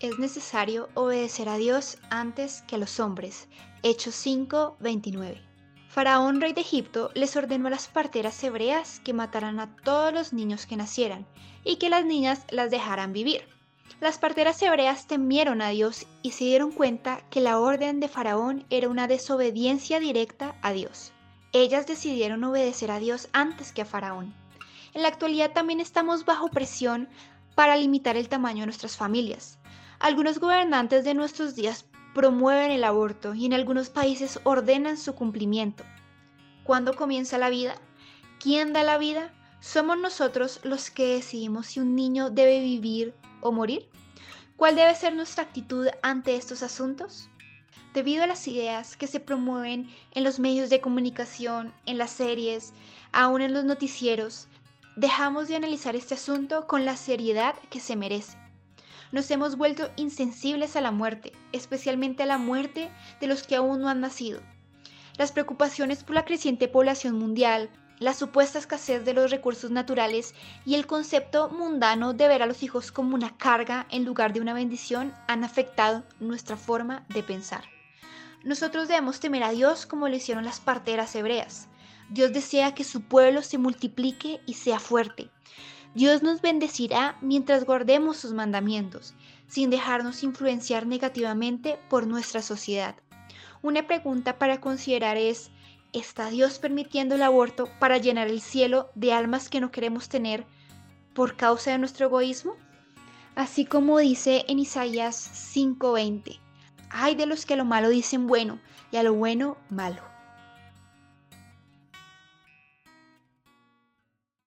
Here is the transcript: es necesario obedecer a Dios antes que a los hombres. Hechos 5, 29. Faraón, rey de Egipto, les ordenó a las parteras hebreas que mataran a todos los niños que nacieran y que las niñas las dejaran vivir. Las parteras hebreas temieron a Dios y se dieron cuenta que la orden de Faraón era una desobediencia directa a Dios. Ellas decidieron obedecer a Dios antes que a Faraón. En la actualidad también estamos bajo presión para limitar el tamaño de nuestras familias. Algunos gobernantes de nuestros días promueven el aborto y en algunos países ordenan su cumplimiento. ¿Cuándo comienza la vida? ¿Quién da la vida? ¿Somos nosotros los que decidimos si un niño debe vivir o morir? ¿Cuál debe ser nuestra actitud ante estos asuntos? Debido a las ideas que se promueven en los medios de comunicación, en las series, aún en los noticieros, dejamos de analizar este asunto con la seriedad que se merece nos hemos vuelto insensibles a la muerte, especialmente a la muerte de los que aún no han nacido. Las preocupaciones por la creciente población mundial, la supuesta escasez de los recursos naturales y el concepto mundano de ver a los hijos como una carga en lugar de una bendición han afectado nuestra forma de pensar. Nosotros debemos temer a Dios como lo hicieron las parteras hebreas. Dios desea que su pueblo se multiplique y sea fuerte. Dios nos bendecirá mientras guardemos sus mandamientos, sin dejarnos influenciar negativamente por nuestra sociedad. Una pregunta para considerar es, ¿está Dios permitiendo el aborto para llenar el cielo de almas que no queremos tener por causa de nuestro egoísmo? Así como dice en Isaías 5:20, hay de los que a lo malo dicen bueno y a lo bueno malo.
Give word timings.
es 0.00 0.18
necesario 0.18 0.88
obedecer 0.94 1.48
a 1.50 1.58
Dios 1.58 1.98
antes 2.08 2.62
que 2.62 2.76
a 2.76 2.78
los 2.78 3.00
hombres. 3.00 3.48
Hechos 3.82 4.14
5, 4.14 4.78
29. 4.80 5.40
Faraón, 5.88 6.40
rey 6.40 6.54
de 6.54 6.62
Egipto, 6.62 7.10
les 7.14 7.36
ordenó 7.36 7.66
a 7.66 7.70
las 7.70 7.88
parteras 7.88 8.42
hebreas 8.42 9.00
que 9.00 9.12
mataran 9.12 9.60
a 9.60 9.76
todos 9.76 10.12
los 10.14 10.32
niños 10.32 10.64
que 10.64 10.76
nacieran 10.76 11.26
y 11.64 11.76
que 11.76 11.90
las 11.90 12.06
niñas 12.06 12.46
las 12.50 12.70
dejaran 12.70 13.12
vivir. 13.12 13.42
Las 14.00 14.18
parteras 14.18 14.62
hebreas 14.62 15.06
temieron 15.06 15.60
a 15.60 15.68
Dios 15.68 16.06
y 16.22 16.30
se 16.30 16.44
dieron 16.44 16.72
cuenta 16.72 17.20
que 17.28 17.40
la 17.40 17.58
orden 17.58 18.00
de 18.00 18.08
Faraón 18.08 18.64
era 18.70 18.88
una 18.88 19.06
desobediencia 19.06 20.00
directa 20.00 20.54
a 20.62 20.72
Dios. 20.72 21.12
Ellas 21.52 21.86
decidieron 21.86 22.42
obedecer 22.44 22.90
a 22.90 23.00
Dios 23.00 23.28
antes 23.32 23.72
que 23.72 23.82
a 23.82 23.86
Faraón. 23.86 24.32
En 24.94 25.02
la 25.02 25.08
actualidad 25.08 25.52
también 25.52 25.80
estamos 25.80 26.24
bajo 26.24 26.48
presión 26.48 27.08
para 27.54 27.76
limitar 27.76 28.16
el 28.16 28.30
tamaño 28.30 28.60
de 28.60 28.66
nuestras 28.66 28.96
familias. 28.96 29.58
Algunos 30.00 30.38
gobernantes 30.38 31.04
de 31.04 31.12
nuestros 31.12 31.54
días 31.54 31.84
promueven 32.14 32.70
el 32.70 32.84
aborto 32.84 33.34
y 33.34 33.44
en 33.44 33.52
algunos 33.52 33.90
países 33.90 34.40
ordenan 34.44 34.96
su 34.96 35.14
cumplimiento. 35.14 35.84
¿Cuándo 36.64 36.96
comienza 36.96 37.36
la 37.36 37.50
vida? 37.50 37.74
¿Quién 38.38 38.72
da 38.72 38.82
la 38.82 38.96
vida? 38.96 39.30
¿Somos 39.60 39.98
nosotros 39.98 40.60
los 40.62 40.90
que 40.90 41.16
decidimos 41.16 41.66
si 41.66 41.80
un 41.80 41.94
niño 41.94 42.30
debe 42.30 42.60
vivir 42.60 43.12
o 43.42 43.52
morir? 43.52 43.90
¿Cuál 44.56 44.74
debe 44.74 44.94
ser 44.94 45.14
nuestra 45.14 45.44
actitud 45.44 45.88
ante 46.02 46.34
estos 46.34 46.62
asuntos? 46.62 47.28
Debido 47.92 48.24
a 48.24 48.26
las 48.26 48.48
ideas 48.48 48.96
que 48.96 49.06
se 49.06 49.20
promueven 49.20 49.90
en 50.12 50.24
los 50.24 50.38
medios 50.38 50.70
de 50.70 50.80
comunicación, 50.80 51.74
en 51.84 51.98
las 51.98 52.10
series, 52.10 52.72
aún 53.12 53.42
en 53.42 53.52
los 53.52 53.64
noticieros, 53.64 54.48
dejamos 54.96 55.48
de 55.48 55.56
analizar 55.56 55.94
este 55.94 56.14
asunto 56.14 56.66
con 56.66 56.86
la 56.86 56.96
seriedad 56.96 57.54
que 57.68 57.80
se 57.80 57.96
merece 57.96 58.39
nos 59.12 59.30
hemos 59.30 59.56
vuelto 59.56 59.90
insensibles 59.96 60.76
a 60.76 60.80
la 60.80 60.90
muerte, 60.90 61.32
especialmente 61.52 62.22
a 62.22 62.26
la 62.26 62.38
muerte 62.38 62.90
de 63.20 63.26
los 63.26 63.42
que 63.42 63.56
aún 63.56 63.80
no 63.80 63.88
han 63.88 64.00
nacido. 64.00 64.40
Las 65.16 65.32
preocupaciones 65.32 66.04
por 66.04 66.14
la 66.14 66.24
creciente 66.24 66.68
población 66.68 67.18
mundial, 67.18 67.70
la 67.98 68.14
supuesta 68.14 68.58
escasez 68.58 69.04
de 69.04 69.12
los 69.12 69.30
recursos 69.30 69.70
naturales 69.70 70.34
y 70.64 70.74
el 70.74 70.86
concepto 70.86 71.50
mundano 71.50 72.14
de 72.14 72.28
ver 72.28 72.42
a 72.42 72.46
los 72.46 72.62
hijos 72.62 72.90
como 72.90 73.14
una 73.14 73.36
carga 73.36 73.86
en 73.90 74.06
lugar 74.06 74.32
de 74.32 74.40
una 74.40 74.54
bendición 74.54 75.12
han 75.28 75.44
afectado 75.44 76.02
nuestra 76.18 76.56
forma 76.56 77.04
de 77.08 77.22
pensar. 77.22 77.64
Nosotros 78.42 78.88
debemos 78.88 79.20
temer 79.20 79.42
a 79.42 79.50
Dios 79.50 79.84
como 79.84 80.08
lo 80.08 80.16
hicieron 80.16 80.46
las 80.46 80.60
parteras 80.60 81.14
hebreas. 81.14 81.68
Dios 82.08 82.32
desea 82.32 82.74
que 82.74 82.84
su 82.84 83.02
pueblo 83.02 83.42
se 83.42 83.58
multiplique 83.58 84.40
y 84.46 84.54
sea 84.54 84.80
fuerte. 84.80 85.28
Dios 85.94 86.22
nos 86.22 86.40
bendecirá 86.40 87.16
mientras 87.20 87.64
guardemos 87.64 88.16
sus 88.16 88.32
mandamientos, 88.32 89.14
sin 89.48 89.70
dejarnos 89.70 90.22
influenciar 90.22 90.86
negativamente 90.86 91.80
por 91.88 92.06
nuestra 92.06 92.42
sociedad. 92.42 92.94
Una 93.62 93.86
pregunta 93.86 94.38
para 94.38 94.60
considerar 94.60 95.16
es, 95.16 95.50
¿está 95.92 96.30
Dios 96.30 96.60
permitiendo 96.60 97.16
el 97.16 97.22
aborto 97.22 97.68
para 97.80 97.98
llenar 97.98 98.28
el 98.28 98.40
cielo 98.40 98.88
de 98.94 99.12
almas 99.12 99.48
que 99.48 99.60
no 99.60 99.72
queremos 99.72 100.08
tener 100.08 100.46
por 101.12 101.36
causa 101.36 101.72
de 101.72 101.78
nuestro 101.78 102.06
egoísmo? 102.06 102.54
Así 103.34 103.64
como 103.64 103.98
dice 103.98 104.44
en 104.48 104.60
Isaías 104.60 105.16
5:20, 105.16 106.38
hay 106.90 107.16
de 107.16 107.26
los 107.26 107.46
que 107.46 107.54
a 107.54 107.56
lo 107.56 107.64
malo 107.64 107.88
dicen 107.88 108.28
bueno 108.28 108.60
y 108.92 108.96
a 108.96 109.02
lo 109.02 109.14
bueno 109.14 109.56
malo. 109.68 110.02